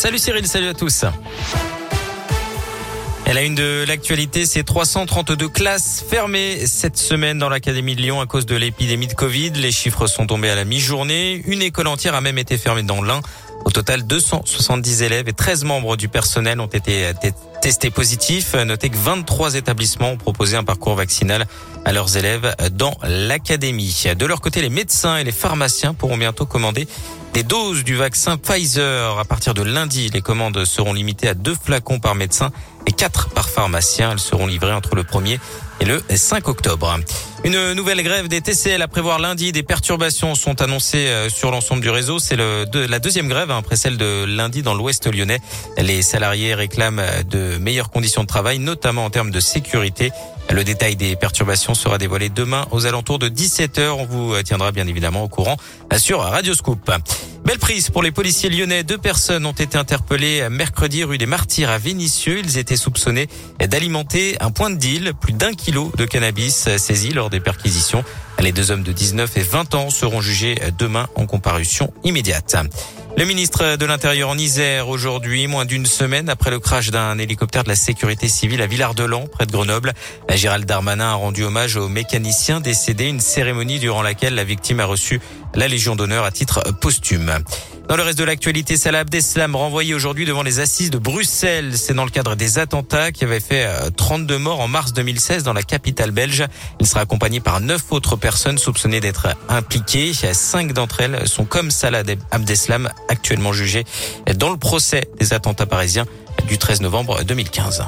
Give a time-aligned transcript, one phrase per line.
[0.00, 1.04] Salut Cyril, salut à tous.
[3.26, 8.20] Elle a une de l'actualité, c'est 332 classes fermées cette semaine dans l'Académie de Lyon
[8.20, 9.50] à cause de l'épidémie de Covid.
[9.56, 11.42] Les chiffres sont tombés à la mi-journée.
[11.46, 13.22] Une école entière a même été fermée dans l'Ain.
[13.64, 17.10] Au total, 270 élèves et 13 membres du personnel ont été
[17.60, 18.54] testés positifs.
[18.54, 21.44] Notez que 23 établissements ont proposé un parcours vaccinal
[21.84, 24.04] à leurs élèves dans l'académie.
[24.16, 26.86] De leur côté, les médecins et les pharmaciens pourront bientôt commander
[27.38, 29.16] des doses du vaccin Pfizer.
[29.16, 32.50] À partir de lundi, les commandes seront limitées à deux flacons par médecin
[32.84, 34.10] et quatre par pharmacien.
[34.10, 35.38] Elles seront livrées entre le 1er
[35.78, 36.98] et le 5 octobre.
[37.44, 39.52] Une nouvelle grève des TCL à prévoir lundi.
[39.52, 42.18] Des perturbations sont annoncées euh, sur l'ensemble du réseau.
[42.18, 45.38] C'est la deuxième grève hein, après celle de lundi dans l'ouest lyonnais.
[45.76, 50.10] Les salariés réclament de meilleures conditions de travail, notamment en termes de sécurité.
[50.50, 53.90] Le détail des perturbations sera dévoilé demain aux alentours de 17h.
[53.90, 55.56] On vous tiendra bien évidemment au courant
[55.96, 56.90] sur Radio Scoop.
[57.44, 58.82] Belle prise pour les policiers lyonnais.
[58.82, 62.40] Deux personnes ont été interpellées mercredi rue des Martyrs à Vénissieux.
[62.40, 63.28] Ils étaient soupçonnés
[63.60, 68.04] d'alimenter un point de deal, plus d'un kilo de cannabis saisi lors des perquisitions.
[68.40, 72.56] Les deux hommes de 19 et 20 ans seront jugés demain en comparution immédiate.
[73.18, 77.64] Le ministre de l'Intérieur en Isère aujourd'hui, moins d'une semaine après le crash d'un hélicoptère
[77.64, 79.92] de la sécurité civile à Villard-de-Lans, près de Grenoble.
[80.32, 84.84] Gérald Darmanin a rendu hommage aux mécaniciens décédés, une cérémonie durant laquelle la victime a
[84.84, 85.20] reçu
[85.54, 87.32] la Légion d'honneur à titre posthume.
[87.88, 91.78] Dans le reste de l'actualité, Salah Abdeslam renvoyé aujourd'hui devant les assises de Bruxelles.
[91.78, 95.42] C'est dans le cadre des attentats qui avaient fait 32 euh, morts en mars 2016
[95.42, 96.44] dans la capitale belge.
[96.80, 100.12] Il sera accompagné par neuf autres personnes soupçonnées d'être impliquées.
[100.12, 103.84] Cinq d'entre elles sont comme Salah Abdeslam actuellement jugées
[104.36, 106.04] dans le procès des attentats parisiens
[106.46, 107.84] du 13 novembre 2015.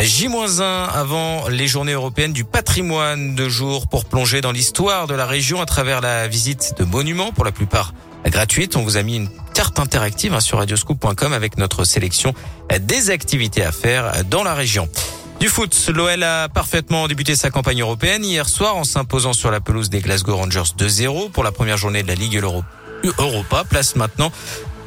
[0.00, 5.26] J-1 avant les journées européennes du patrimoine de jour pour plonger dans l'histoire de la
[5.26, 7.92] région à travers la visite de monuments pour la plupart
[8.24, 8.76] gratuite.
[8.76, 12.32] On vous a mis une carte interactive hein, sur radioscoop.com avec notre sélection
[12.80, 14.88] des activités à faire dans la région.
[15.40, 19.60] Du foot, l'OL a parfaitement débuté sa campagne européenne hier soir en s'imposant sur la
[19.60, 22.40] pelouse des Glasgow Rangers 2-0 pour la première journée de la Ligue
[23.18, 23.64] Europa.
[23.64, 24.30] Place maintenant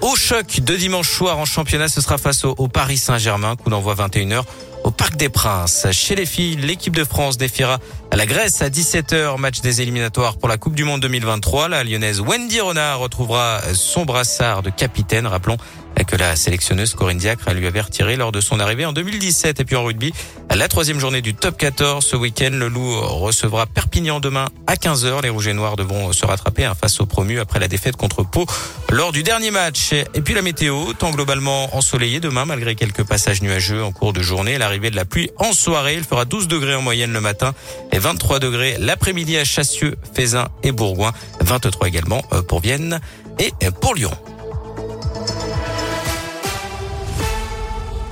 [0.01, 1.87] au choc de dimanche soir en championnat.
[1.87, 4.43] Ce sera face au, Paris Saint-Germain, coup d'envoi 21h
[4.83, 5.87] au Parc des Princes.
[5.91, 7.79] Chez les filles, l'équipe de France défiera
[8.11, 11.69] à la Grèce à 17h, match des éliminatoires pour la Coupe du Monde 2023.
[11.69, 15.27] La lyonnaise Wendy Renard retrouvera son brassard de capitaine.
[15.27, 15.57] Rappelons
[16.03, 19.59] que la sélectionneuse Corinne Diacre lui avait retiré lors de son arrivée en 2017.
[19.59, 20.13] Et puis en rugby,
[20.55, 25.21] la troisième journée du top 14 ce week-end, le Loup recevra Perpignan demain à 15h.
[25.21, 28.23] Les Rouges et Noirs devront se rattraper hein, face aux promus après la défaite contre
[28.23, 28.45] Pau
[28.89, 29.93] lors du dernier match.
[29.93, 34.21] Et puis la météo, temps globalement ensoleillé demain malgré quelques passages nuageux en cours de
[34.21, 34.57] journée.
[34.57, 37.53] L'arrivée de la pluie en soirée, il fera 12 degrés en moyenne le matin
[37.91, 41.11] et 23 degrés l'après-midi à Chassieux, Fézin et Bourgoin.
[41.41, 42.99] 23 également euh, pour Vienne
[43.39, 43.51] et
[43.81, 44.11] pour Lyon.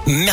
[0.09, 0.27] Merci.